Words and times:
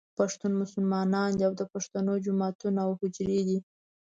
پښتون 0.17 0.51
مسلمان 0.61 1.07
دی 1.37 1.43
او 1.47 1.53
د 1.59 1.63
پښتنو 1.73 2.13
جوماتونه 2.25 2.79
او 2.85 2.91
حجرې 2.99 3.39
دي. 3.47 3.59